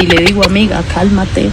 [0.00, 1.50] y le digo, amiga, cálmate,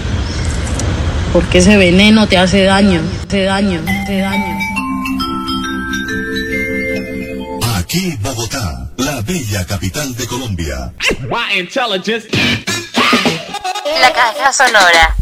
[1.34, 4.58] porque ese veneno te hace daño, te daño, te daño.
[7.76, 10.94] Aquí Bogotá, la bella capital de Colombia.
[14.02, 15.16] La caja sonora.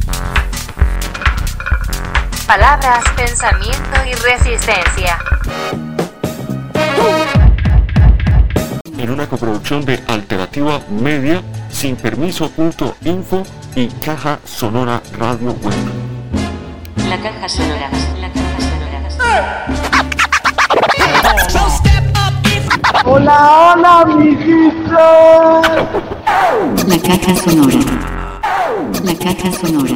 [2.46, 5.18] Palabras, pensamiento y resistencia.
[9.00, 11.42] En una coproducción de Alternativa Media,
[11.76, 13.44] sin permiso.info
[13.76, 15.74] y Caja Sonora Radio Web.
[17.10, 17.90] La caja sonora.
[18.20, 19.66] La caja sonora.
[23.06, 25.62] Hola, hola, mijito.
[26.88, 27.78] La caja sonora.
[29.04, 29.96] La caja sonora.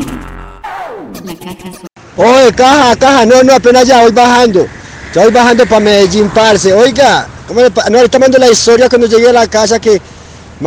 [1.24, 1.88] La caja sonora.
[2.18, 4.68] Oye, caja, caja, no, no, apenas ya voy bajando.
[5.14, 6.74] Ya voy bajando para Medellín, parce.
[6.74, 10.00] Oiga, ¿cómo le pa- no, ahorita mando la historia cuando llegué a la casa que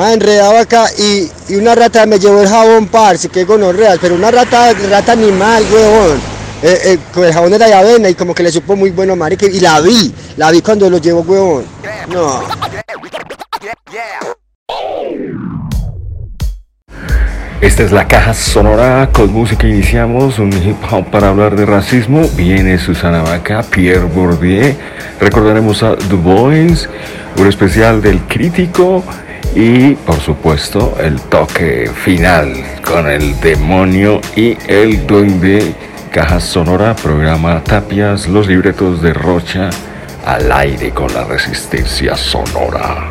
[0.01, 4.15] ha enredado acá y, y una rata me llevó el jabón, parce, que gonorreal, pero
[4.15, 6.19] una rata, rata animal, huevón.
[6.63, 9.17] Eh, eh, con el jabón era de avena y como que le supo muy bueno,
[9.17, 11.65] marica, y la vi, la vi cuando lo llevó, huevón.
[12.09, 12.41] No.
[17.61, 19.69] Esta es la caja sonora con música.
[19.69, 22.29] Iniciamos un hip hop para hablar de racismo.
[22.35, 24.75] Viene Susana Vaca, Pierre Bourdieu.
[25.21, 26.89] Recordaremos a Du Bois,
[27.39, 29.05] un especial del crítico
[29.55, 32.53] y, por supuesto, el toque final
[32.85, 35.75] con el demonio y el duende.
[36.11, 39.71] Caja sonora, programa Tapias, los libretos de Rocha
[40.25, 43.11] al aire con la resistencia sonora.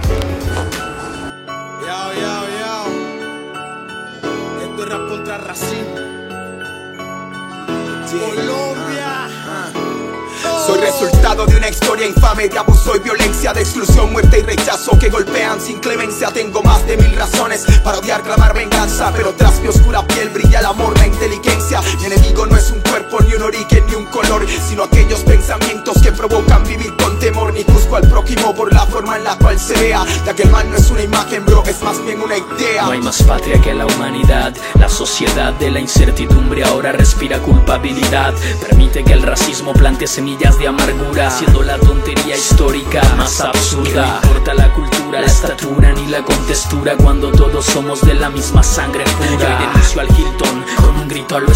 [10.82, 15.10] Resultado de una historia infame de abuso y violencia, de exclusión, muerte y rechazo que
[15.10, 16.32] golpean sin clemencia.
[16.32, 20.60] Tengo más de mil razones para odiar, clamar venganza, pero tras mi oscura piel brilla
[20.60, 21.82] el amor, la inteligencia.
[22.00, 26.02] Mi enemigo no es un cuerpo, ni un origen, ni un color, sino aquellos pensamientos
[26.02, 27.54] que provocan vivir con temor.
[27.54, 30.50] Ni juzgo al prójimo por la forma en la cual se vea, ya que el
[30.50, 32.86] mal no es una imagen, bro, es más bien una idea.
[32.86, 34.54] No hay más patria que la humanidad.
[34.80, 38.34] La sociedad de la incertidumbre ahora respira culpabilidad.
[38.68, 44.20] Permite que el racismo plante semillas de amargura, siendo la tontería histórica más absurda.
[44.24, 49.04] Importa la cultura, la estatura ni la contextura cuando todos somos de la misma sangre
[49.04, 49.60] pura.
[49.60, 51.52] Yo denuncio al Hilton con un grito a lo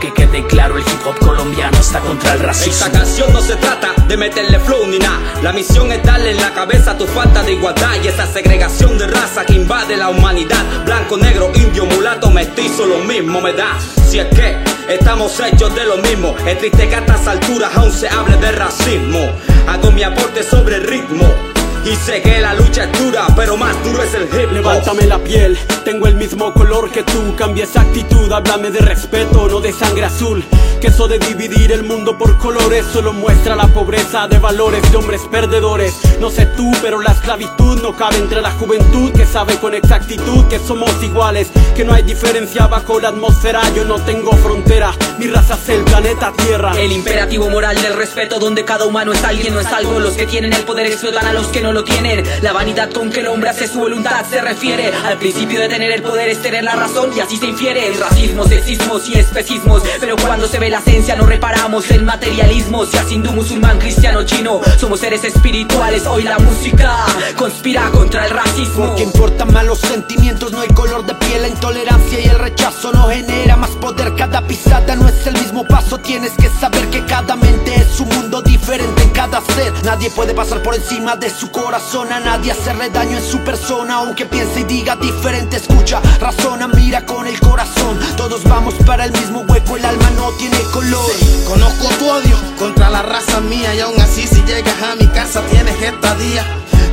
[0.00, 2.72] que quede claro el hip hop colombiano está contra el racismo.
[2.72, 5.18] Esta canción no se trata de meterle flow ni nada.
[5.42, 9.06] La misión es darle en la cabeza tu falta de igualdad y esa segregación de
[9.06, 10.62] raza que invade la humanidad.
[10.84, 13.78] Blanco, negro, indio, mulato, mestizo, lo mismo me da.
[14.08, 14.57] Si es que
[14.88, 18.52] estamos hechos de lo mismo, es triste que a estas alturas aún se hable de
[18.52, 19.20] racismo.
[19.66, 21.57] Hago mi aporte sobre el ritmo.
[21.84, 24.52] Y sé que la lucha es dura, pero más duro es el hip hop.
[24.52, 27.34] Levántame la piel, tengo el mismo color que tú.
[27.36, 30.44] Cambia esa actitud, háblame de respeto, no de sangre azul.
[30.80, 34.96] Que eso de dividir el mundo por colores solo muestra la pobreza de valores de
[34.96, 35.94] hombres perdedores.
[36.20, 40.46] No sé tú, pero la esclavitud no cabe entre la juventud que sabe con exactitud
[40.46, 43.62] que somos iguales, que no hay diferencia bajo la atmósfera.
[43.74, 46.78] Yo no tengo frontera, mi raza es el planeta Tierra.
[46.78, 49.98] El imperativo moral del respeto donde cada humano es alguien, no es algo.
[49.98, 52.24] Los que tienen el poder explotan a los que no lo tienen.
[52.42, 55.90] La vanidad con que el hombre hace su voluntad se refiere al principio de tener
[55.92, 57.92] el poder es tener la razón y así se infiere.
[57.98, 59.82] Racismos, sexismos y especismos.
[60.00, 62.86] Pero cuando se ve la esencia no reparamos el materialismo.
[62.86, 66.06] Seas hindú, musulmán, cristiano, chino, somos seres espirituales.
[66.06, 66.96] Hoy la música
[67.36, 68.86] conspira contra el racismo.
[68.86, 72.92] Porque importan más los sentimientos, no hay color de piel, la intolerancia y el rechazo
[72.92, 74.14] no genera más poder.
[74.14, 78.08] Cada pisada no es el mismo paso, tienes que saber que cada mente es un
[78.08, 79.72] mundo diferente en cada ser.
[79.84, 83.96] Nadie puede pasar por encima de su corazón, a nadie hacerle daño en su persona,
[83.96, 85.56] aunque piense y diga diferente.
[85.56, 87.98] Escucha, razona, mira con el corazón.
[88.16, 91.10] Todos vamos para el mismo hueco, el alma no tiene color.
[91.46, 95.42] Conozco tu odio contra la raza mía y aún así si llegas a mi casa
[95.50, 96.44] tienes estadía.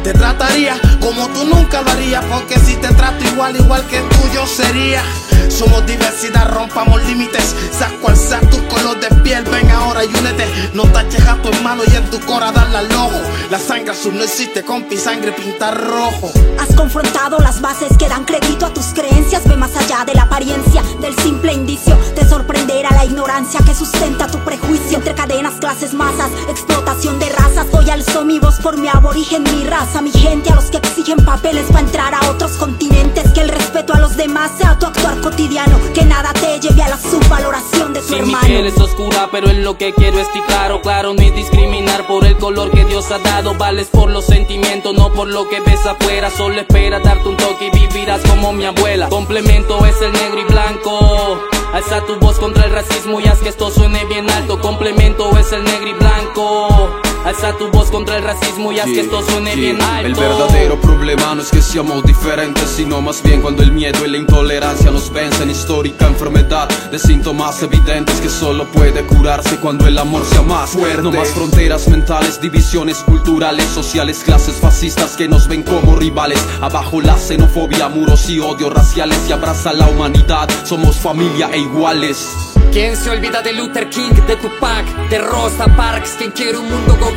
[0.04, 4.30] Te trataría como tú nunca lo harías porque si te trato igual, igual que tú
[4.34, 5.02] yo sería.
[5.50, 7.56] Somos diversidad, rompamos límites.
[7.72, 10.46] Saco al saco tu color de piel, ven ahora y únete.
[10.74, 13.22] No taches a tu hermano y en tu cora darle al ojo.
[13.50, 16.32] La sangre azul no existe, compi, sangre pinta rojo.
[16.60, 19.48] Has confrontado las bases que dan crédito a tus creencias.
[19.48, 21.98] Ve más allá de la apariencia, del simple indicio.
[22.16, 24.98] Te sorprenderá la ignorancia que sustenta tu prejuicio.
[24.98, 27.68] Entre cadenas, clases, masas, explotación de razas.
[27.72, 30.52] Hoy alzo mi voz por mi aborigen, mi raza, mi gente.
[30.52, 33.32] A los que exigen papeles para entrar a otros continentes.
[33.32, 35.80] Que el respeto a los demás sea tu actuar cotidiano.
[35.94, 38.46] Que nada te lleve a la subvaloración de su Si mi hermano.
[38.46, 42.26] piel es oscura, pero en lo que quiero estoy claro, claro, no es discriminar por
[42.26, 43.56] el color que Dios ha dado.
[43.56, 46.30] Vales por los sentimientos, no por lo que ves afuera.
[46.30, 49.10] Solo espera darte un toque y vivirás como mi abuela.
[49.10, 51.42] Complemento es el negro y blanco.
[51.74, 54.62] Alza tu voz contra el racismo y haz que esto suene bien alto.
[54.62, 57.02] Complemento es el negro y blanco.
[57.26, 60.06] Alza tu voz contra el racismo y haz que esto suene bien alto.
[60.06, 64.12] El verdadero problema no es que seamos diferentes, sino más bien cuando el miedo y
[64.12, 65.50] la intolerancia nos vencen.
[65.50, 71.02] Histórica enfermedad de síntomas evidentes que solo puede curarse cuando el amor sea más fuerte.
[71.02, 76.40] No más fronteras mentales, divisiones culturales, sociales, clases fascistas que nos ven como rivales.
[76.62, 80.48] Abajo la xenofobia, muros y odio raciales y abraza la humanidad.
[80.64, 82.30] Somos familia e iguales.
[82.72, 86.16] ¿Quién se olvida de Luther King, de Tupac, de Rosa Parks?
[86.18, 87.15] ¿Quién quiere un mundo gobernado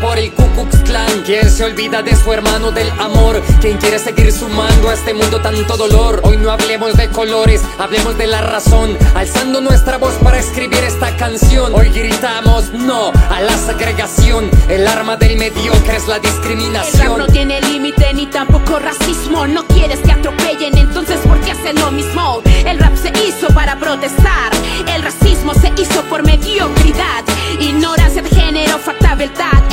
[0.00, 1.22] por el Ku Klux Klan?
[1.24, 3.40] ¿Quién se olvida de su hermano del amor?
[3.60, 6.20] ¿Quién quiere seguir sumando a este mundo tanto dolor?
[6.24, 11.16] Hoy no hablemos de colores, hablemos de la razón Alzando nuestra voz para escribir esta
[11.16, 16.32] canción Hoy gritamos no a la segregación El arma del mediocre es la El rap
[16.32, 19.46] discriminación no tiene límite ni tampoco racismo.
[19.46, 22.42] No quieres que atropellen, entonces ¿por qué hacen lo mismo?
[22.64, 24.52] El rap se hizo para protestar.
[24.94, 27.24] El racismo se hizo por mediocridad.
[27.60, 29.14] Ignorancia de género, falta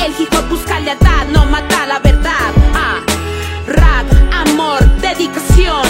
[0.04, 2.52] El hip hop busca lealtad, no mata la verdad.
[2.74, 3.00] Ah,
[3.66, 5.86] rap, amor, dedicación.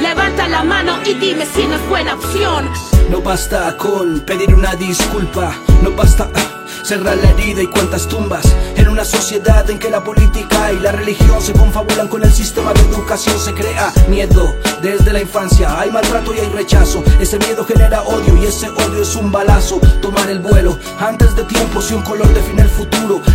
[0.00, 2.68] Levanta la mano y dime si no es buena opción.
[3.10, 8.44] No basta con pedir una disculpa, no basta ah, cerrar la herida y cuántas tumbas.
[8.76, 12.72] En una sociedad en que la política y la religión se confabulan con el sistema
[12.72, 15.80] de educación se crea miedo desde la infancia.
[15.80, 17.02] Hay maltrato y hay rechazo.
[17.20, 19.80] Ese miedo genera odio y ese odio es un balazo.
[20.00, 22.88] Tomar el vuelo antes de tiempo si un color define el futuro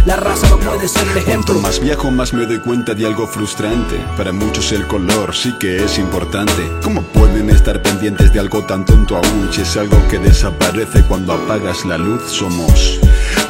[0.06, 1.54] la raza no puede ser el ejemplo.
[1.54, 4.04] Cuanto más viajo más me doy cuenta de algo frustrante.
[4.18, 6.70] Para muchos el color sí que es importante.
[6.84, 11.34] ¿Cómo pueden estar pendientes de algo tan tonto aún Si es algo que desaparece cuando
[11.34, 13.00] apagas la luz Somos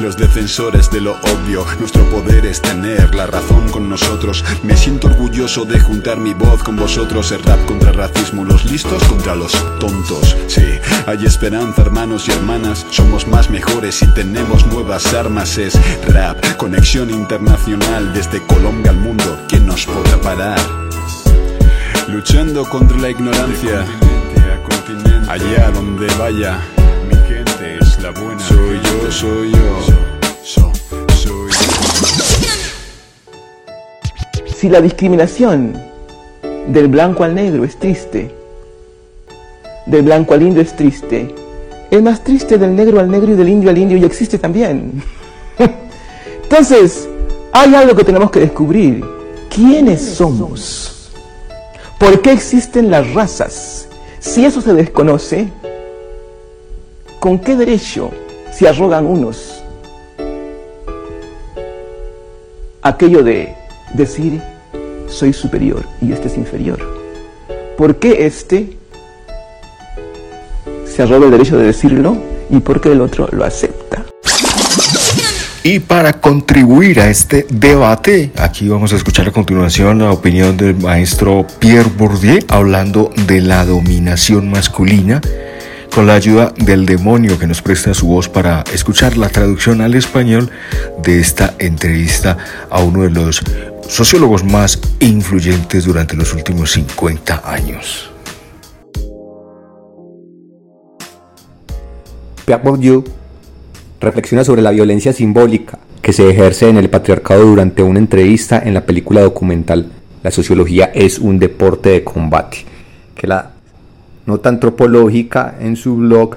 [0.00, 4.44] los defensores de lo obvio Nuestro poder es tener la razón con nosotros.
[4.62, 8.64] Me siento orgulloso de juntar mi voz con vosotros El rap contra el racismo, los
[8.70, 10.36] listos contra los tontos.
[10.48, 10.64] Sí,
[11.06, 15.58] hay esperanza hermanos y hermanas Somos más mejores y tenemos nuevas armas.
[15.58, 20.60] Es rap, conexión internacional desde Colombia al mundo ¿Quién nos podrá parar?
[22.08, 23.84] Luchando contra la ignorancia
[25.28, 26.60] Allá donde vaya
[28.54, 30.72] Soy yo, soy yo
[31.16, 31.50] Soy
[34.56, 35.76] Si la discriminación
[36.68, 38.30] del blanco al negro es triste,
[39.86, 41.34] del blanco al indio es triste,
[41.90, 45.02] el más triste del negro al negro y del indio al indio ya existe también.
[46.44, 47.08] Entonces,
[47.52, 49.04] hay algo que tenemos que descubrir.
[49.52, 51.10] ¿Quiénes somos?
[51.98, 53.88] ¿Por qué existen las razas?
[54.20, 55.48] Si eso se desconoce,
[57.18, 58.12] ¿con qué derecho
[58.54, 59.64] se arrogan unos
[62.82, 63.54] aquello de
[63.94, 64.40] decir
[65.08, 66.78] soy superior y este es inferior?
[67.76, 68.76] ¿Por qué este
[70.86, 72.16] se arroga el derecho de decirlo
[72.48, 74.04] y por qué el otro lo acepta?
[75.64, 80.76] Y para contribuir a este debate, aquí vamos a escuchar a continuación la opinión del
[80.76, 85.22] maestro Pierre Bourdieu hablando de la dominación masculina
[85.94, 89.94] con la ayuda del demonio que nos presta su voz para escuchar la traducción al
[89.94, 90.50] español
[91.00, 92.36] de esta entrevista
[92.68, 93.40] a uno de los
[93.88, 98.10] sociólogos más influyentes durante los últimos 50 años.
[102.44, 103.04] Pierre Bourdieu
[104.00, 108.74] reflexiona sobre la violencia simbólica que se ejerce en el patriarcado durante una entrevista en
[108.74, 109.92] la película documental
[110.24, 112.64] La sociología es un deporte de combate,
[114.26, 116.36] nota antropológica en su blog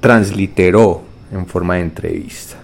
[0.00, 1.02] transliteró
[1.32, 2.56] en forma de entrevista.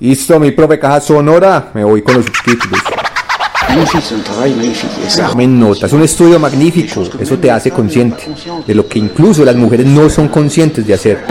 [0.00, 2.80] Listo, mi profe caja sonora, me voy con los subtítulos.
[5.30, 8.24] Tomen nota, es un estudio magnífico, eso te hace consciente
[8.66, 11.24] de lo que incluso las mujeres no son conscientes de hacer.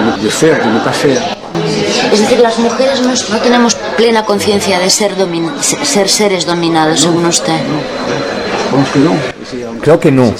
[2.11, 7.01] Es decir, las mujeres no, no tenemos plena conciencia de ser, domin- ser seres dominados,
[7.01, 7.59] según usted.
[9.81, 10.33] Creo que no.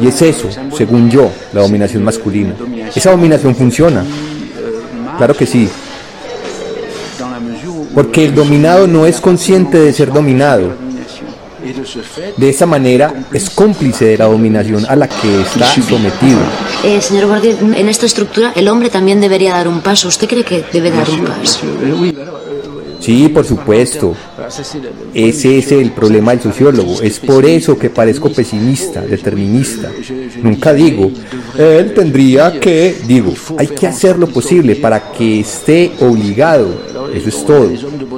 [0.00, 2.54] Y es eso, según yo, la dominación masculina.
[2.94, 4.04] Esa dominación funciona.
[5.16, 5.68] Claro que sí.
[7.94, 10.72] Porque el dominado no es consciente de ser dominado.
[12.36, 16.38] De esa manera es cómplice de la dominación a la que está sometido.
[16.84, 20.08] Eh, señor Bourdieu, en esta estructura el hombre también debería dar un paso.
[20.08, 21.60] ¿Usted cree que debe dar un paso?
[23.00, 24.14] Sí, por supuesto.
[25.14, 27.00] Ese es el problema del sociólogo.
[27.02, 29.90] Es por eso que parezco pesimista, determinista.
[30.42, 31.10] Nunca digo,
[31.56, 36.68] él tendría que, digo, hay que hacer lo posible para que esté obligado.
[37.14, 37.70] Eso es todo.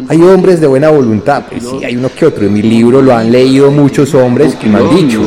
[0.08, 2.46] Hay hombres de buena voluntad, pues sí, hay uno que otro.
[2.46, 5.22] En mi libro lo han leído muchos hombres que me han dicho.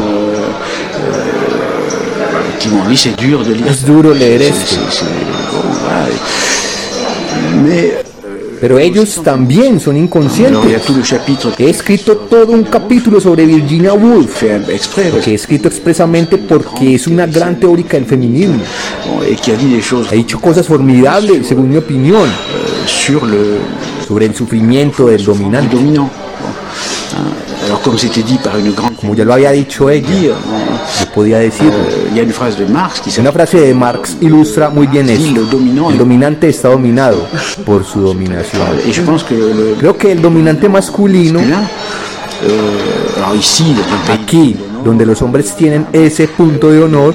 [3.67, 4.75] Es duro leer esto.
[8.63, 10.63] Pero ellos también son inconscientes.
[11.57, 17.25] He escrito todo un capítulo sobre Virginia Woolf, que he escrito expresamente porque es una
[17.25, 18.63] gran teórica del feminismo.
[20.09, 22.29] Ha dicho cosas formidables, según mi opinión,
[22.87, 25.75] sobre el sufrimiento del dominante.
[28.95, 30.35] Como ya lo había dicho ella, yo
[31.13, 31.69] podía decir.
[33.19, 35.23] Una frase de Marx ilustra muy bien esto.
[35.89, 37.27] El dominante está dominado
[37.65, 38.61] por su dominación.
[39.79, 41.39] Creo que el dominante masculino,
[44.11, 47.13] aquí, donde los hombres tienen ese punto de honor,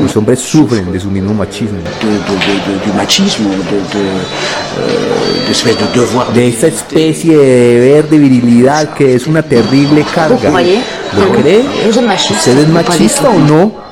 [0.00, 1.78] los hombres sufren de su mismo machismo.
[6.34, 10.50] De esa especie de deber de virilidad que es una terrible carga.
[11.16, 11.64] ¿Lo cree?
[12.38, 13.84] ¿Usted es machista o no?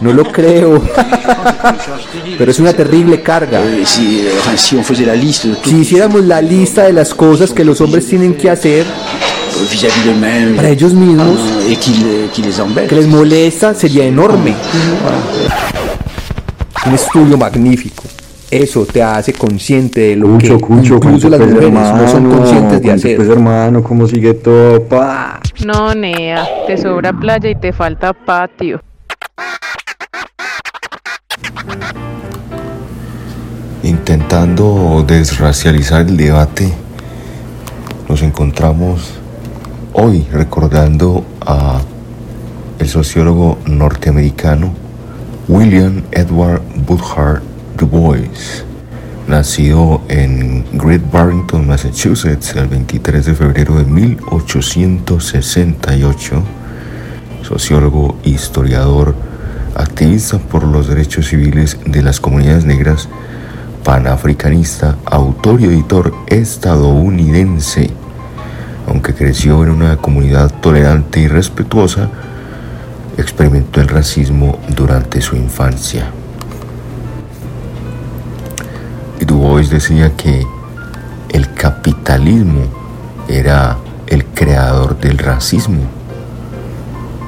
[0.00, 0.82] No lo creo.
[2.38, 3.62] Pero es una terrible carga.
[3.84, 4.26] Si
[5.74, 8.86] hiciéramos la lista de las cosas que los hombres tienen que hacer,
[10.56, 11.38] para ellos mismos
[12.88, 14.54] que les molesta sería enorme.
[16.86, 18.04] Un estudio magnífico.
[18.50, 23.16] Eso te hace consciente de lo que incluso las mujeres no son conscientes de hacer.
[23.16, 24.84] Pues hermano, ¿cómo sigue todo?
[24.84, 25.40] Pa?
[25.64, 28.80] No, Nea, te sobra playa y te falta patio.
[33.86, 36.72] Intentando desracializar el debate,
[38.08, 39.12] nos encontramos
[39.92, 41.82] hoy recordando a
[42.80, 44.74] el sociólogo norteamericano
[45.46, 47.42] William Edward Boothard
[47.78, 48.64] Du Bois,
[49.28, 56.42] nacido en Great Barrington, Massachusetts, el 23 de febrero de 1868,
[57.42, 59.14] sociólogo, historiador,
[59.76, 63.08] activista por los derechos civiles de las comunidades negras,
[63.86, 67.88] panafricanista, autor y editor estadounidense.
[68.88, 72.10] Aunque creció en una comunidad tolerante y respetuosa,
[73.16, 76.10] experimentó el racismo durante su infancia.
[79.20, 80.44] Y Du Bois decía que
[81.28, 82.64] el capitalismo
[83.28, 83.76] era
[84.08, 85.82] el creador del racismo.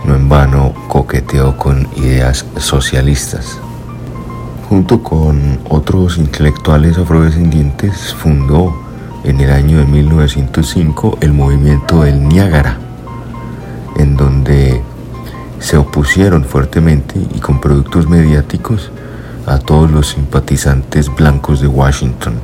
[0.04, 3.60] No en vano coqueteó con ideas socialistas.
[4.68, 8.76] Junto con otros intelectuales afrodescendientes fundó
[9.24, 12.76] en el año de 1905 el movimiento del Niágara,
[13.96, 14.82] en donde
[15.58, 18.90] se opusieron fuertemente y con productos mediáticos
[19.46, 22.34] a todos los simpatizantes blancos de Washington.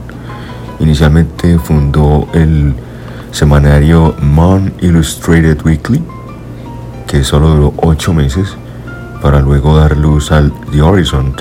[0.81, 2.75] Inicialmente fundó el
[3.33, 6.03] semanario Mon Illustrated Weekly,
[7.07, 8.57] que solo duró ocho meses,
[9.21, 11.35] para luego dar luz al The Horizon,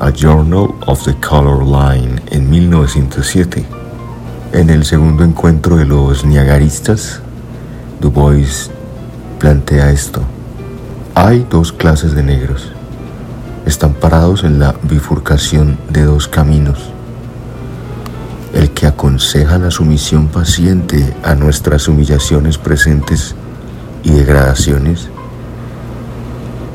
[0.00, 3.66] a Journal of the Color Line, en 1907.
[4.52, 7.20] En el segundo encuentro de los niagaristas,
[8.00, 8.70] Du Bois
[9.38, 10.22] plantea esto.
[11.14, 12.72] Hay dos clases de negros
[13.68, 16.78] están parados en la bifurcación de dos caminos.
[18.54, 23.34] El que aconseja la sumisión paciente a nuestras humillaciones presentes
[24.04, 25.10] y degradaciones.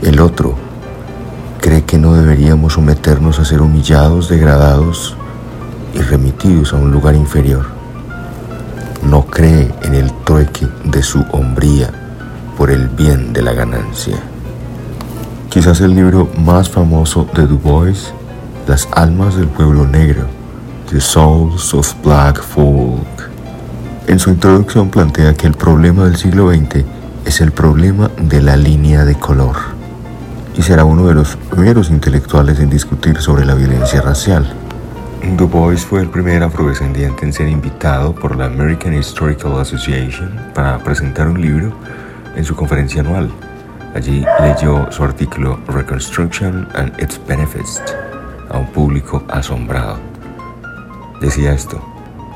[0.04, 0.56] El otro
[1.64, 5.16] cree que no deberíamos someternos a ser humillados, degradados
[5.94, 7.64] y remitidos a un lugar inferior.
[9.02, 11.90] No cree en el trueque de su hombría
[12.58, 14.18] por el bien de la ganancia.
[15.50, 18.14] Quizás el libro más famoso de Du Bois,
[18.68, 20.28] Las almas del pueblo negro,
[20.92, 23.30] The Souls of Black Folk.
[24.08, 26.84] En su introducción plantea que el problema del siglo XX
[27.24, 29.83] es el problema de la línea de color
[30.64, 34.48] será uno de los primeros intelectuales en discutir sobre la violencia racial.
[35.36, 40.80] Du Bois fue el primer afrodescendiente en ser invitado por la American Historical Association para
[40.80, 41.74] presentar un libro
[42.38, 43.30] en su conferencia anual.
[43.94, 47.82] Allí leyó su artículo Reconstruction and its Benefits
[48.50, 50.00] a un público asombrado.
[51.20, 51.82] Decía esto,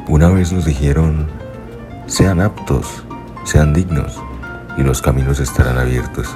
[0.10, 1.28] una vez nos dijeron,
[2.08, 3.06] sean aptos,
[3.46, 4.20] sean dignos,
[4.78, 6.36] y los caminos estarán abiertos.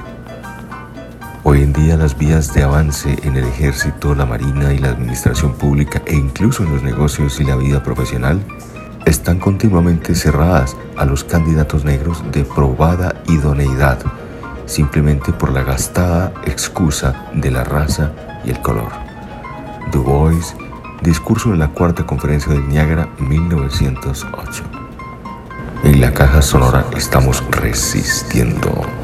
[1.44, 5.54] Hoy en día las vías de avance en el ejército, la marina y la administración
[5.54, 8.40] pública e incluso en los negocios y la vida profesional
[9.06, 13.98] están continuamente cerradas a los candidatos negros de probada idoneidad,
[14.66, 18.12] simplemente por la gastada excusa de la raza
[18.44, 18.92] y el color.
[19.90, 20.54] Du Bois,
[21.02, 24.62] discurso de la cuarta conferencia del Niágara 1908.
[25.82, 29.01] En la caja sonora estamos resistiendo.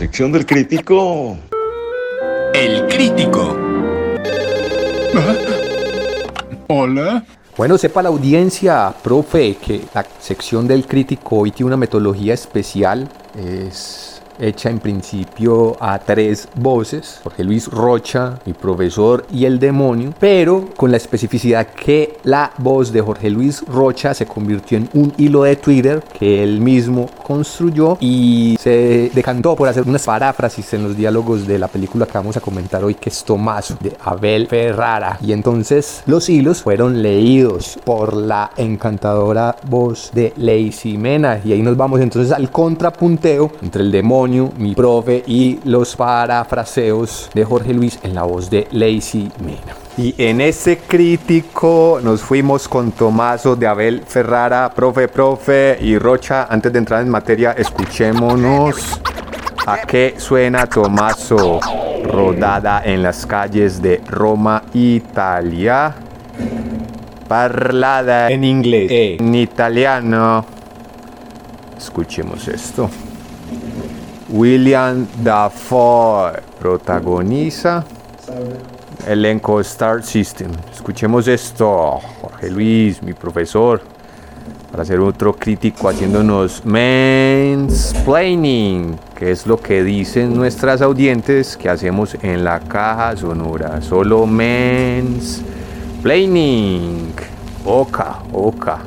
[0.00, 1.36] Sección del crítico.
[2.54, 3.54] El crítico.
[6.68, 7.22] Hola.
[7.54, 13.10] Bueno, sepa la audiencia, profe, que la sección del crítico hoy tiene una metodología especial.
[13.36, 14.09] Es
[14.40, 20.68] hecha en principio a tres voces, Jorge Luis Rocha, mi profesor y el demonio, pero
[20.76, 25.44] con la especificidad que la voz de Jorge Luis Rocha se convirtió en un hilo
[25.44, 30.96] de Twitter que él mismo construyó y se decantó por hacer unas paráfrasis en los
[30.96, 35.18] diálogos de la película que vamos a comentar hoy, que es Tomaso, de Abel Ferrara.
[35.20, 41.40] Y entonces los hilos fueron leídos por la encantadora voz de Lacey Mena.
[41.44, 47.28] Y ahí nos vamos entonces al contrapunteo entre el demonio mi profe y los parafraseos
[47.34, 49.74] de Jorge Luis en la voz de Lacey Mena.
[49.98, 56.46] Y en ese crítico nos fuimos con Tomaso de Abel Ferrara, profe, profe y Rocha.
[56.48, 59.00] Antes de entrar en materia, escuchémonos.
[59.66, 61.60] ¿A qué suena Tommaso?
[62.04, 65.94] Rodada en las calles de Roma, Italia.
[67.28, 70.44] Parlada en inglés, en italiano.
[71.76, 72.88] Escuchemos esto.
[74.32, 77.84] William Dafoe protagoniza
[79.06, 80.52] elenco Star System.
[80.72, 81.98] Escuchemos esto.
[82.20, 83.82] Jorge Luis, mi profesor,
[84.70, 92.16] para hacer otro crítico haciéndonos mansplaining, que es lo que dicen nuestras audientes que hacemos
[92.22, 93.82] en la caja sonora.
[93.82, 97.12] Solo mansplaining.
[97.64, 98.78] Oca, oca.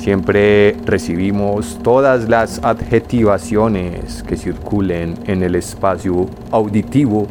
[0.00, 7.26] Siempre recibimos todas las adjetivaciones que circulen en el espacio auditivo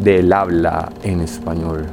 [0.00, 1.84] del habla en español.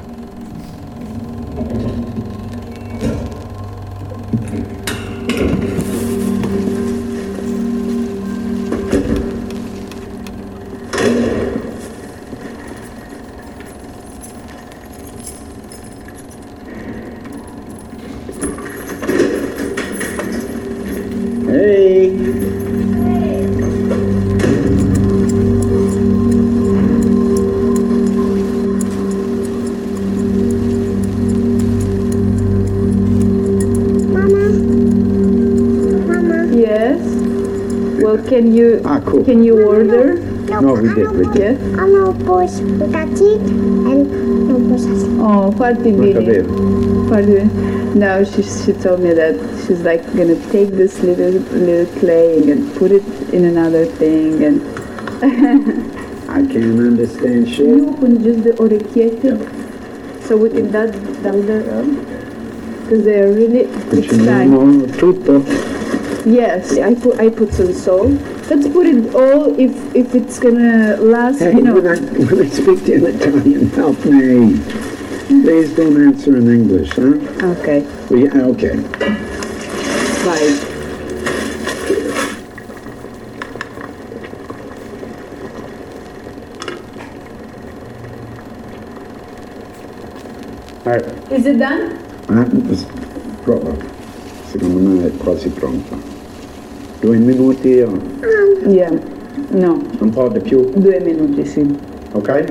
[38.32, 39.24] Can you Ah, cool.
[39.28, 40.16] can you order?
[40.48, 41.60] No, we did, we did.
[41.76, 43.44] Ano po that's it
[43.92, 44.08] and
[44.48, 44.76] no po
[45.20, 46.44] Oh, party Molto video.
[46.48, 47.10] bene.
[47.12, 47.44] Party.
[48.00, 52.72] No, she she told me that she's like gonna take this little little clay and
[52.80, 53.04] put it
[53.36, 54.64] in another thing and.
[56.32, 57.68] I can't understand shit.
[57.68, 59.36] You open just the orecchiette,
[60.24, 61.84] so we can that down there,
[62.84, 64.56] because they are really it's time.
[64.96, 65.44] Tutto.
[66.26, 68.12] Yes, I put I put some salt.
[68.50, 71.40] Let's put it all if if it's gonna last.
[71.40, 71.74] Hey, you know.
[71.76, 74.60] when I, when I speak to an Italian, help me.
[75.28, 77.18] Please don't answer in English, huh?
[77.58, 77.82] Okay.
[78.10, 78.76] We, okay.
[80.26, 80.68] Bye.
[91.32, 91.98] Is it done?
[92.72, 92.86] s-
[93.44, 93.74] prova.
[94.52, 96.11] Secondo me è quasi pronta.
[97.02, 97.98] Due minuti o
[98.68, 98.92] Yeah.
[99.50, 99.82] No.
[100.00, 101.66] un po' di più, Due minuti, sì.
[102.12, 102.44] ok?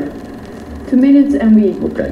[0.88, 1.74] Two minutes and we.
[1.80, 2.10] Ok.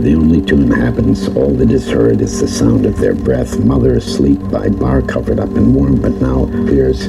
[0.00, 1.28] The only two inhabitants.
[1.28, 3.58] All that is heard is the sound of their breath.
[3.58, 7.06] Mother asleep by bar, covered up and warm, but now appears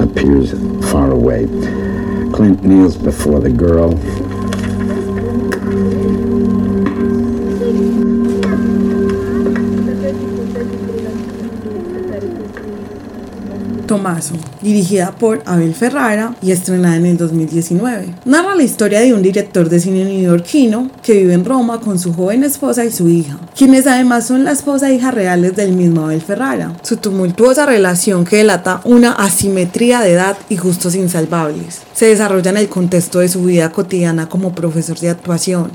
[0.00, 0.52] appears
[0.90, 1.46] far away.
[2.32, 3.92] Clint kneels before the girl.
[13.86, 18.14] Tomaso, dirigida por Abel Ferrara y estrenada en el 2019.
[18.24, 22.12] Narra la historia de un director de cine neoyorquino que vive en Roma con su
[22.14, 26.06] joven esposa y su hija, quienes además son la esposa e hija reales del mismo
[26.06, 26.72] Abel Ferrara.
[26.82, 31.82] Su tumultuosa relación que delata una asimetría de edad y gustos insalvables.
[31.92, 35.70] Se desarrolla en el contexto de su vida cotidiana como profesor de actuación,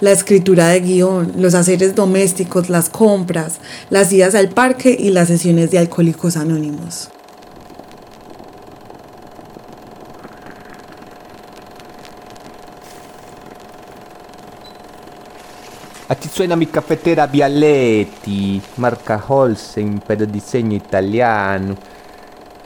[0.00, 3.54] la escritura de guion, los haceres domésticos, las compras,
[3.88, 7.08] las idas al parque y las sesiones de alcohólicos anónimos.
[16.06, 21.74] Aquí suena mi cafetera Vialetti, marca Holstein, pero diseño italiano.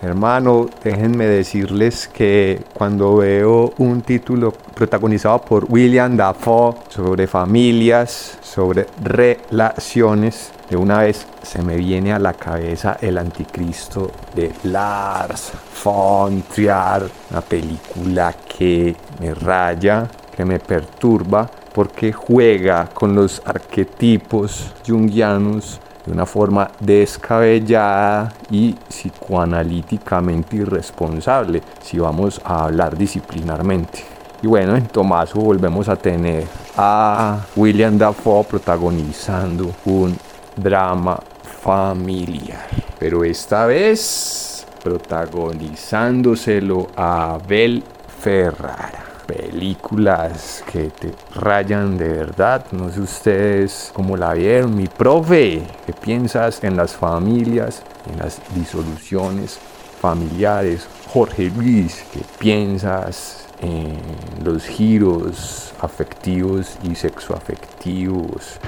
[0.03, 8.87] Hermano, déjenme decirles que cuando veo un título protagonizado por William Dafoe sobre familias, sobre
[9.05, 15.53] relaciones, de una vez se me viene a la cabeza el anticristo de Lars
[15.85, 21.49] von Trier, una película que me raya, que me perturba,
[21.79, 32.41] porque juega con los arquetipos jungianos de una forma descabellada y psicoanalíticamente irresponsable, si vamos
[32.45, 34.05] a hablar disciplinarmente.
[34.43, 40.19] Y bueno, en Tomaso volvemos a tener a William Dafoe protagonizando un
[40.57, 41.21] drama
[41.63, 42.67] familiar,
[42.99, 47.85] pero esta vez protagonizándoselo a Abel
[48.21, 52.65] Ferrara películas que te rayan de verdad.
[52.73, 54.75] No sé ustedes cómo la vieron.
[54.75, 59.61] Mi profe, ¿qué piensas en las familias, en las disoluciones
[60.01, 60.87] familiares.
[61.13, 63.99] Jorge Luis, ¿qué piensas en
[64.45, 68.59] los giros afectivos y sexoafectivos?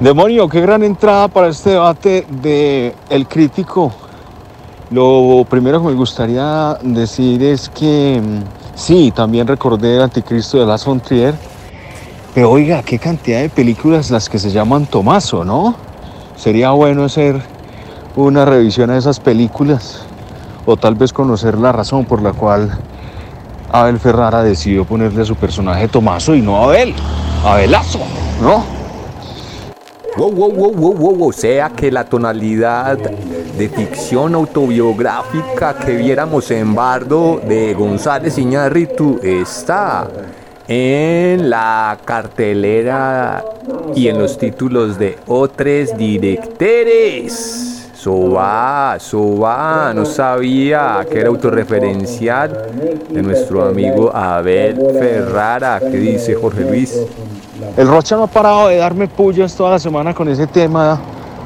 [0.00, 3.92] Demonio, qué gran entrada para este debate de El Crítico.
[4.90, 10.84] Lo primero que me gustaría decir es que mm, sí, también recordé el Anticristo de
[10.84, 11.34] von Trier,
[12.34, 15.74] pero oiga, qué cantidad de películas las que se llaman Tomaso, ¿no?
[16.36, 17.40] Sería bueno hacer
[18.14, 20.06] una revisión a esas películas
[20.66, 22.70] o tal vez conocer la razón por la cual
[23.72, 26.94] Abel Ferrara decidió ponerle a su personaje Tomaso y no Abel,
[27.44, 28.00] Abelazo,
[28.42, 28.64] ¿no?
[30.16, 32.98] Wow, wow, wow, wow, wow, o sea que la tonalidad
[33.56, 40.08] de ficción autobiográfica que viéramos en Bardo de González Iñárritu está
[40.68, 43.42] en la cartelera
[43.94, 47.90] y en los títulos de otros directores.
[47.94, 52.66] Soba, Soba, no sabía que era autorreferencial
[53.08, 55.80] de nuestro amigo Abel Ferrara.
[55.80, 57.00] ¿Qué dice Jorge Luis?
[57.76, 61.00] El Rocha no ha parado de darme pullas toda la semana con ese tema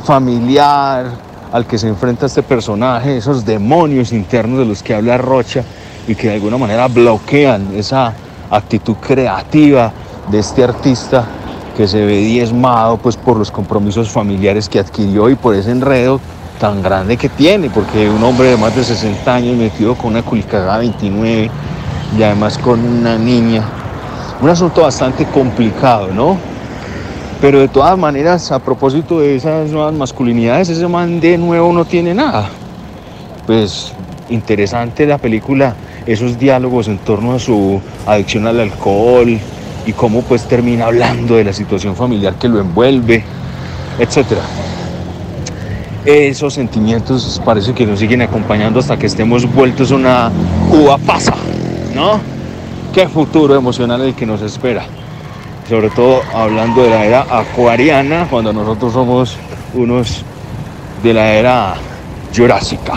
[0.05, 5.65] familiar al que se enfrenta este personaje, esos demonios internos de los que habla Rocha
[6.07, 8.15] y que de alguna manera bloquean esa
[8.51, 9.93] actitud creativa
[10.31, 11.25] de este artista
[11.77, 16.21] que se ve diezmado pues por los compromisos familiares que adquirió y por ese enredo
[16.59, 20.23] tan grande que tiene, porque un hombre de más de 60 años metido con una
[20.23, 21.51] culicagada 29
[22.19, 23.65] y además con una niña,
[24.43, 26.50] un asunto bastante complicado, ¿no?
[27.41, 31.87] Pero de todas maneras, a propósito de esas nuevas masculinidades, ese man de nuevo no
[31.87, 32.51] tiene nada.
[33.47, 33.93] Pues
[34.29, 35.75] interesante la película,
[36.07, 39.39] esos diálogos en torno a su adicción al alcohol
[39.87, 43.25] y cómo pues termina hablando de la situación familiar que lo envuelve,
[43.99, 44.43] etcétera.
[46.05, 50.31] Esos sentimientos parece que nos siguen acompañando hasta que estemos vueltos una
[50.71, 51.35] uva pasa,
[51.95, 52.21] ¿no?
[52.93, 54.85] Qué futuro emocional el que nos espera.
[55.71, 59.37] Sobre todo hablando de la era acuariana, cuando nosotros somos
[59.73, 60.25] unos
[61.01, 61.75] de la era
[62.37, 62.95] jurásica.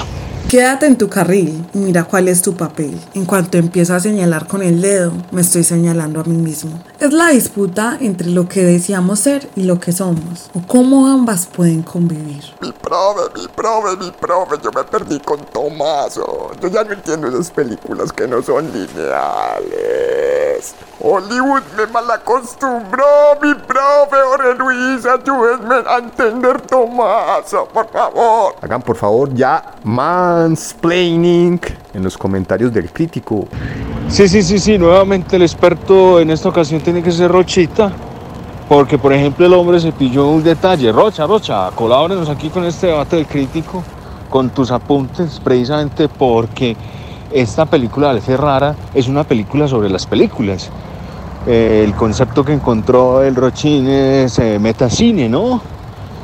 [0.50, 3.00] Quédate en tu carril y mira cuál es tu papel.
[3.16, 6.80] En cuanto empiezo a señalar con el dedo, me estoy señalando a mí mismo.
[7.00, 11.48] Es la disputa entre lo que deseamos ser y lo que somos, o cómo ambas
[11.48, 12.44] pueden convivir.
[12.62, 16.52] Mi profe, mi profe, mi profe, yo me perdí con Tomaso.
[16.62, 20.76] Yo ya no entiendo esas películas que no son lineales.
[21.00, 23.06] Hollywood me malacostumbró,
[23.42, 28.56] mi profe Jorge Luis, ayúdenme a entender Tomaso, por favor.
[28.62, 29.74] Hagan por favor ya
[30.34, 31.60] mansplaining
[31.94, 33.48] en los comentarios del crítico.
[34.08, 37.92] Sí, sí, sí, sí, nuevamente el experto en esta ocasión tiene que ser Rochita.
[38.68, 40.92] Porque, por ejemplo, el hombre se pilló un detalle.
[40.92, 43.84] Rocha, Rocha, colabórenos aquí con este debate del crítico,
[44.30, 46.76] con tus apuntes, precisamente porque
[47.32, 50.72] esta película de Ferrara es una película sobre las películas.
[51.46, 55.62] Eh, el concepto que encontró el Rochín es eh, metacine, ¿no?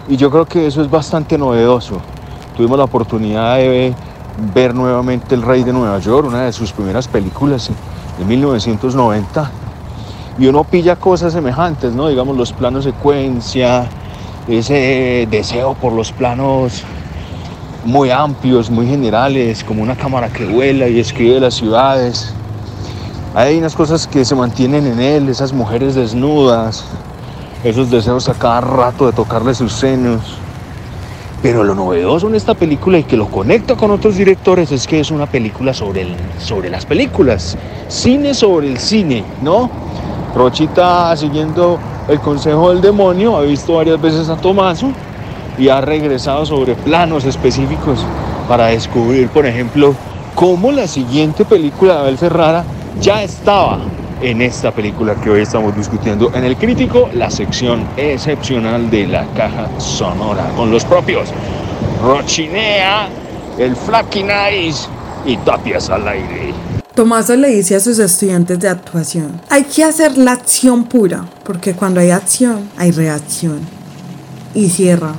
[0.08, 2.02] Y yo creo que eso es bastante novedoso.
[2.60, 3.96] Tuvimos la oportunidad de
[4.54, 7.72] ver nuevamente El Rey de Nueva York, una de sus primeras películas
[8.18, 9.50] de 1990.
[10.38, 12.10] Y uno pilla cosas semejantes, ¿no?
[12.10, 13.88] Digamos los planos secuencia,
[14.50, 16.84] ese deseo por los planos
[17.86, 22.34] muy amplios, muy generales, como una cámara que vuela y escribe las ciudades.
[23.36, 26.84] Hay unas cosas que se mantienen en él, esas mujeres desnudas,
[27.64, 30.40] esos deseos a cada rato de tocarle sus senos.
[31.42, 35.00] Pero lo novedoso en esta película y que lo conecta con otros directores es que
[35.00, 39.70] es una película sobre, el, sobre las películas, cine sobre el cine, ¿no?
[40.36, 44.92] Rochita, siguiendo el consejo del demonio, ha visto varias veces a Tomaso
[45.58, 48.06] y ha regresado sobre planos específicos
[48.50, 49.96] para descubrir, por ejemplo,
[50.36, 52.64] cómo la siguiente película de Abel Ferrara
[53.00, 53.80] ya estaba
[54.22, 59.26] en esta película que hoy estamos discutiendo en el crítico, la sección excepcional de la
[59.34, 61.30] caja sonora, con los propios
[62.02, 63.10] Rochinea,
[63.58, 64.88] el Flaky Nice
[65.26, 66.54] y Tapias al aire.
[66.96, 71.74] Tomaso le dice a sus estudiantes de actuación, hay que hacer la acción pura, porque
[71.74, 73.60] cuando hay acción hay reacción.
[74.54, 75.14] Y cierra,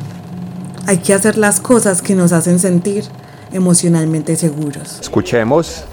[0.87, 3.05] hay que hacer las cosas que nos hacen sentir
[3.53, 4.99] emocionalmente seguros.
[5.01, 5.85] Escuchemos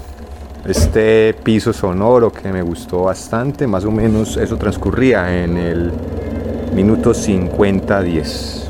[0.68, 5.92] este piso sonoro que me gustó bastante, más o menos eso transcurría en el
[6.74, 8.68] minuto 50-10.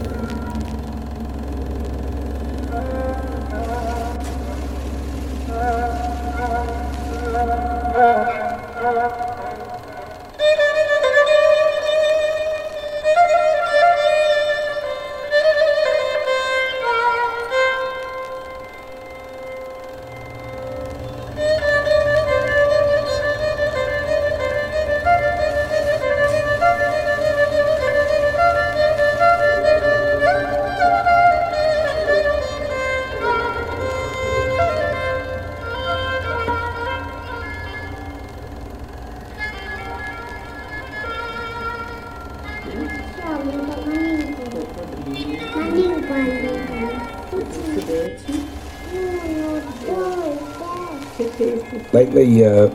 [52.18, 52.68] Lately, uh,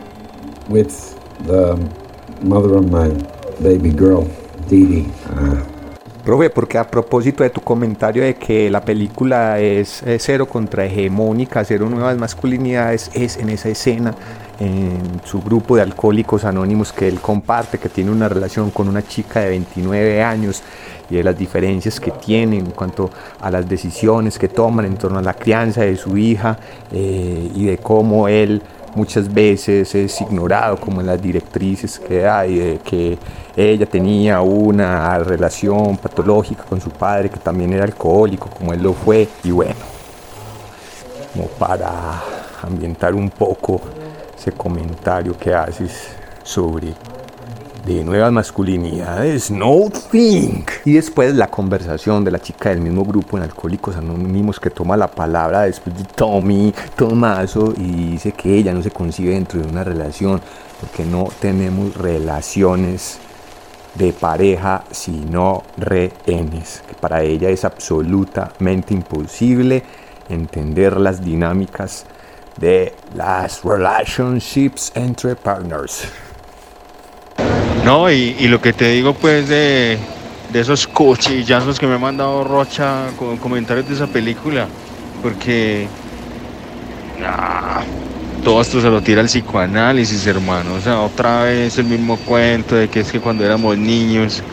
[0.69, 1.77] with the
[2.43, 3.09] mother of my
[4.69, 10.47] Dee, uh, porque a propósito de tu comentario de que la película es, es cero
[10.47, 14.15] contra hegemónica, cero nuevas masculinidades, es en esa escena,
[14.61, 19.05] en su grupo de alcohólicos anónimos que él comparte, que tiene una relación con una
[19.05, 20.63] chica de 29 años
[21.09, 23.09] y de las diferencias que tienen en cuanto
[23.41, 26.57] a las decisiones que toman en torno a la crianza de su hija
[26.93, 28.61] eh, y de cómo él
[28.95, 33.17] muchas veces es ignorado como en las directrices que hay, de que
[33.55, 38.93] ella tenía una relación patológica con su padre que también era alcohólico como él lo
[38.93, 39.75] fue y bueno,
[41.33, 42.21] como para
[42.61, 43.81] ambientar un poco
[44.37, 46.09] ese comentario que haces
[46.43, 46.93] sobre
[47.85, 50.71] de nuevas masculinidades, no think.
[50.85, 54.95] Y después la conversación de la chica del mismo grupo en Alcohólicos Anónimos que toma
[54.95, 59.67] la palabra después de Tommy, Tomaso, y dice que ella no se concibe dentro de
[59.67, 60.39] una relación,
[60.79, 63.19] porque no tenemos relaciones
[63.95, 69.83] de pareja sino rehenes, que para ella es absolutamente imposible
[70.29, 72.05] entender las dinámicas
[72.57, 76.07] de las relationships entre partners.
[77.83, 80.07] No, y, y lo que te digo pues de,
[80.47, 84.73] de esos cuchillazos que me ha mandado Rocha con comentarios de esa película,
[85.21, 85.91] porque
[87.19, 87.83] nah,
[88.41, 90.75] todo esto se lo tira el psicoanálisis, hermano.
[90.75, 94.45] O sea, otra vez el mismo cuento de que es que cuando éramos niños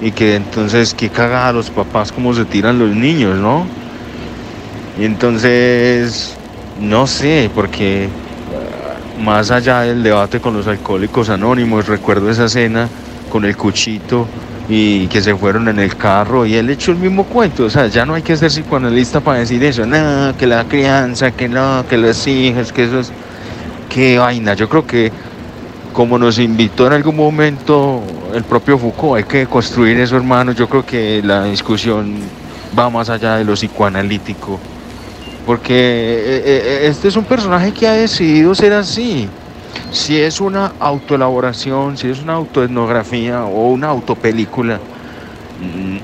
[0.00, 3.74] y que entonces qué cagada los papás cómo se tiran los niños, ¿no?
[4.94, 6.40] Y entonces,
[6.74, 8.18] no sé, porque
[9.18, 12.88] más allá del debate con los alcohólicos anónimos, recuerdo esa cena
[13.30, 14.26] con el cuchito
[14.68, 17.86] y que se fueron en el carro y él echó el mismo cuento, o sea,
[17.86, 21.84] ya no hay que ser psicoanalista para decir eso, no, que la crianza, que no,
[21.88, 23.12] que los hijos, que eso es,
[23.88, 25.10] qué vaina, yo creo que
[25.92, 28.02] como nos invitó en algún momento
[28.34, 32.16] el propio Foucault, hay que construir eso, hermano, yo creo que la discusión
[32.78, 34.60] va más allá de lo psicoanalítico
[35.48, 39.26] porque eh, eh, este es un personaje que ha decidido ser así.
[39.90, 44.78] Si es una autoelaboración, si es una autoetnografía o una autopelícula,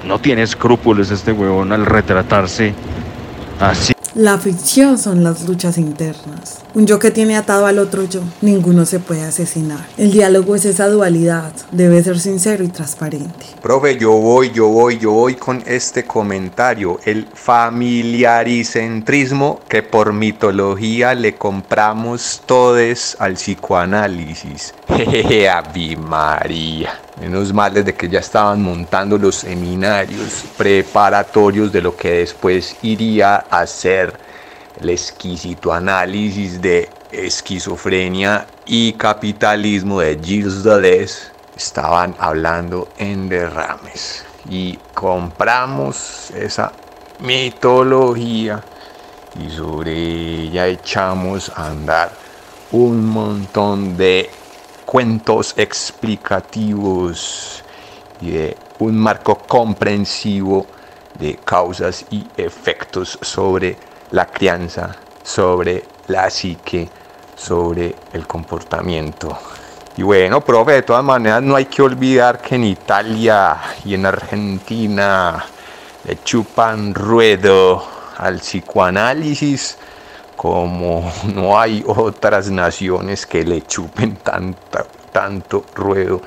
[0.06, 2.72] no tiene escrúpulos este huevón al retratarse
[3.60, 3.93] así.
[4.14, 6.60] La ficción son las luchas internas.
[6.74, 8.20] Un yo que tiene atado al otro yo.
[8.42, 9.88] Ninguno se puede asesinar.
[9.98, 11.52] El diálogo es esa dualidad.
[11.72, 13.44] Debe ser sincero y transparente.
[13.60, 17.00] Profe, yo voy, yo voy, yo voy con este comentario.
[17.04, 24.74] El familiaricentrismo que por mitología le compramos todes al psicoanálisis.
[24.88, 25.48] Jejeje,
[25.96, 27.00] María.
[27.20, 33.36] Menos mal desde que ya estaban montando los seminarios preparatorios de lo que después iría
[33.36, 34.18] a ser
[34.80, 44.24] el exquisito análisis de esquizofrenia y capitalismo de Gilles Deleuze estaban hablando en derrames.
[44.48, 46.72] Y compramos esa
[47.20, 48.62] mitología
[49.40, 52.10] y sobre ella echamos a andar
[52.72, 54.28] un montón de
[54.94, 57.64] cuentos explicativos
[58.20, 60.68] y de un marco comprensivo
[61.18, 63.76] de causas y efectos sobre
[64.12, 66.88] la crianza, sobre la psique,
[67.34, 69.36] sobre el comportamiento.
[69.96, 74.06] Y bueno, profe, de todas maneras no hay que olvidar que en Italia y en
[74.06, 75.44] Argentina
[76.04, 77.84] le chupan ruedo
[78.16, 79.76] al psicoanálisis
[80.36, 86.20] como no hay otras naciones que le chupen tanta, tanto ruedo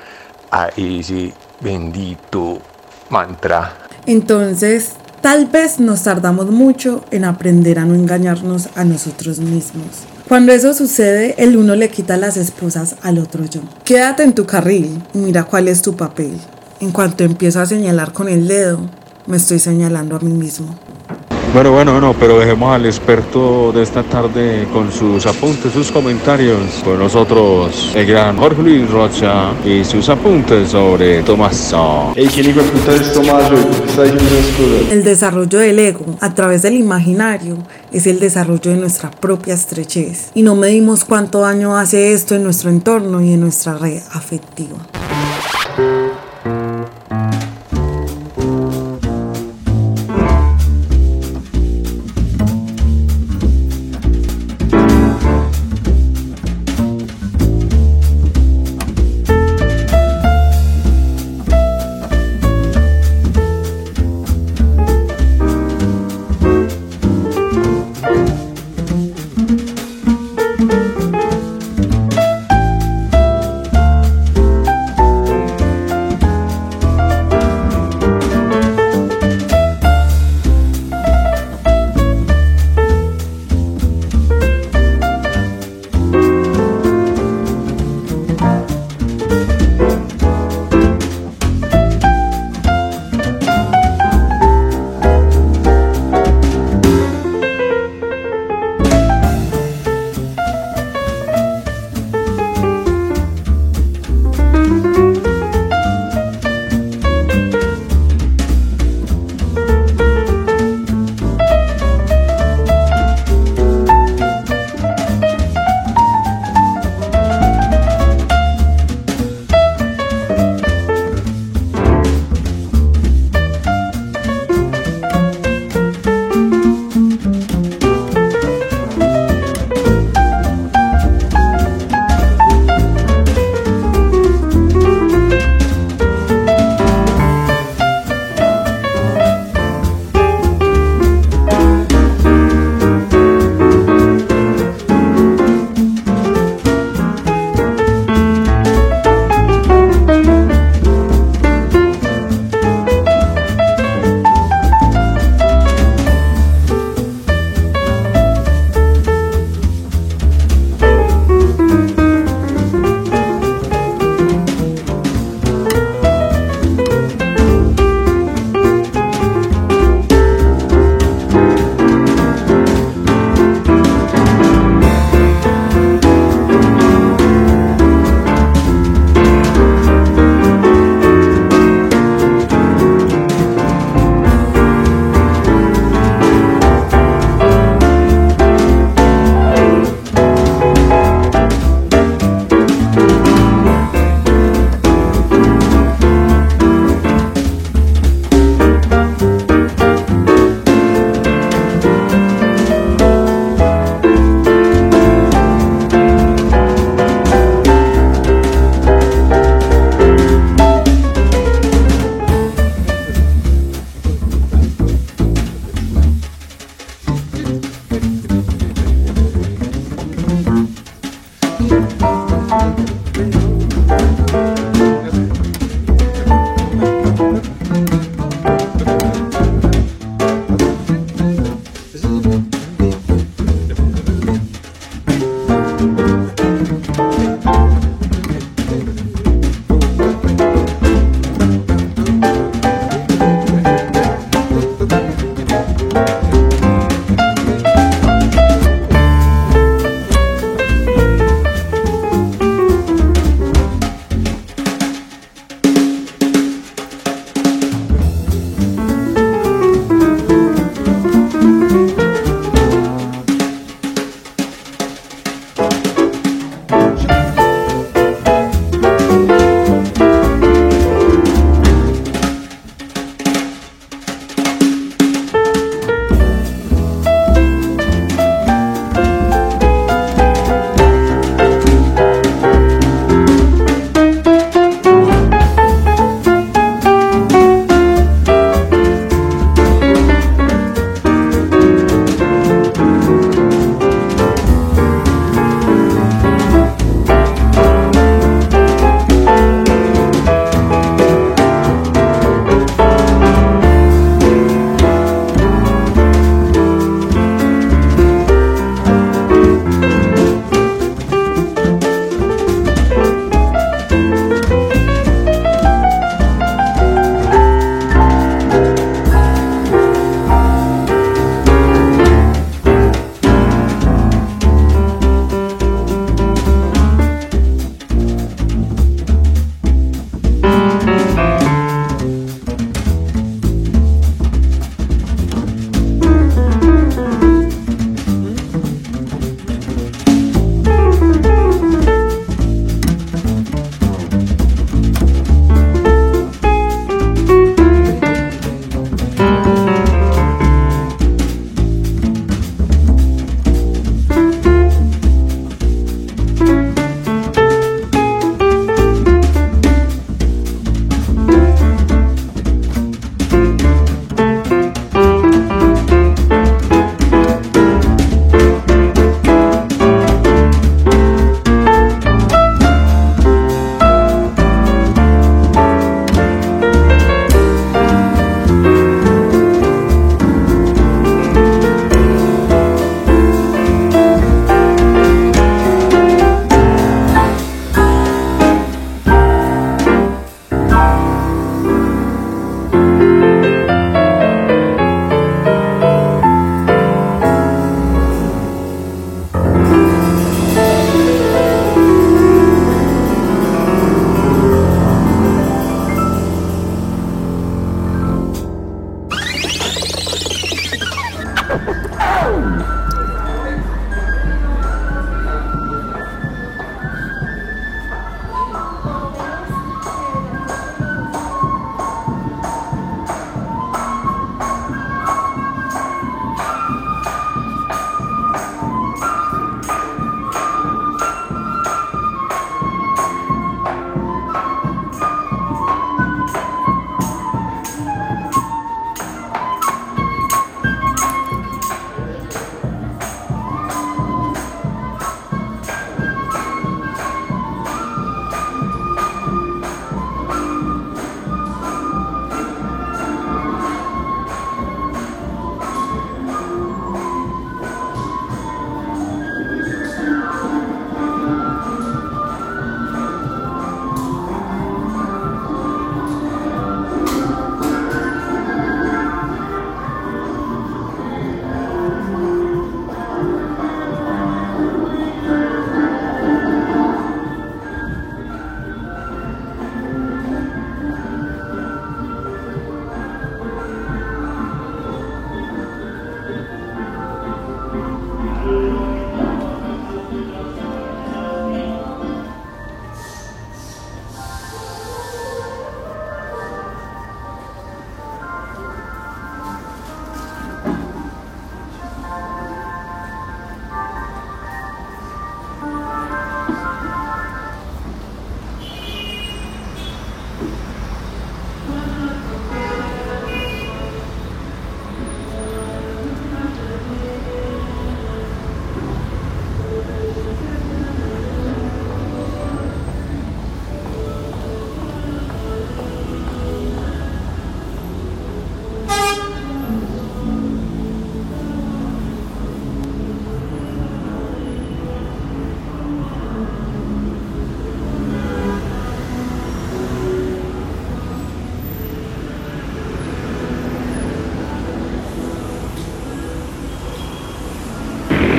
[0.50, 2.58] a ese bendito
[3.10, 3.74] mantra.
[4.06, 9.86] Entonces, tal vez nos tardamos mucho en aprender a no engañarnos a nosotros mismos.
[10.28, 13.62] Cuando eso sucede, el uno le quita las esposas al otro yo.
[13.84, 16.38] Quédate en tu carril y mira cuál es tu papel.
[16.80, 18.78] En cuanto empiezo a señalar con el dedo,
[19.26, 20.74] me estoy señalando a mí mismo.
[21.54, 26.58] Bueno, bueno, bueno, pero dejemos al experto de esta tarde con sus apuntes, sus comentarios.
[26.84, 32.12] Con nosotros el gran Jorge Luis Rocha y sus apuntes sobre Tomaso.
[32.14, 32.28] Hey.
[34.90, 37.56] El desarrollo del ego a través del imaginario
[37.92, 42.44] es el desarrollo de nuestra propia estrechez y no medimos cuánto daño hace esto en
[42.44, 44.76] nuestro entorno y en nuestra red afectiva.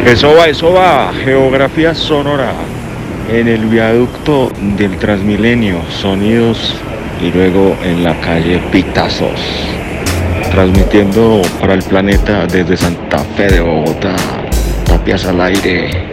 [0.09, 1.13] Eso va, eso va.
[1.23, 2.51] Geografía sonora.
[3.31, 6.73] En el viaducto del Transmilenio, sonidos
[7.21, 9.39] y luego en la calle Pitazos.
[10.49, 14.15] Transmitiendo para el planeta desde Santa Fe de Bogotá.
[14.85, 16.08] Tapias al aire.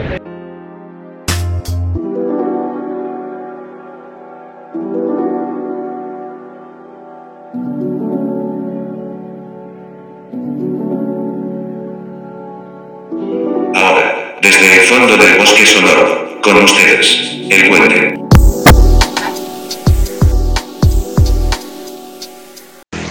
[14.87, 17.19] Fondo del bosque sonoro, con ustedes,
[17.51, 18.15] el puente.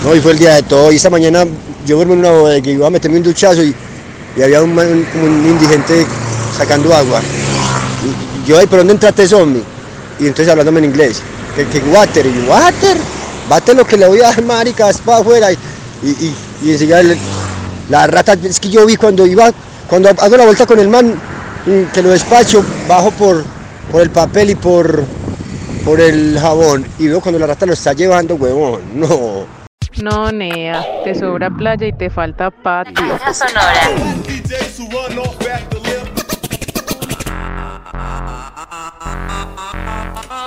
[0.08, 0.92] Hoy fue el día de todo.
[0.94, 1.46] Y esta mañana
[1.86, 3.76] yo duermo en una bodega y iba a meterme un duchazo y,
[4.42, 4.72] había un,
[5.46, 6.06] indigente
[6.58, 7.22] sacando agua.
[8.06, 9.64] Y yo, "Ay, ¿por dónde entraste, zombie?
[10.20, 11.22] Y entonces hablándome en inglés.
[11.56, 12.26] Que, water.
[12.26, 12.98] Y water.
[13.50, 15.52] Bate lo que le voy a dar, marica, es para afuera.
[15.52, 15.58] Y,
[16.04, 17.02] y, y, y enseguida
[17.90, 19.52] la rata, es que yo vi cuando iba,
[19.90, 21.16] cuando hago la vuelta con el man,
[21.66, 23.44] que lo despacho, bajo por,
[23.92, 25.04] por el papel y por,
[25.84, 26.86] por el jabón.
[27.00, 28.82] Y veo cuando la rata lo está llevando, huevón.
[28.94, 29.48] No.
[30.02, 32.94] No, Nea, te sobra playa y te falta patio.
[32.94, 33.90] Caja sonora.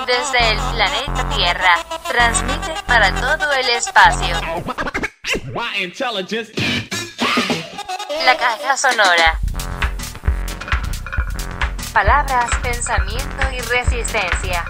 [0.05, 1.75] Desde el planeta Tierra,
[2.07, 4.35] transmite para todo el espacio.
[8.25, 9.39] La caja sonora.
[11.93, 14.63] Palabras, pensamiento y resistencia.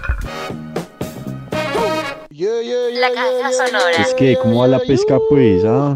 [2.98, 3.96] La caja sonora.
[4.00, 5.62] Es que, ¿cómo va la pesca, pues?
[5.66, 5.94] Ah?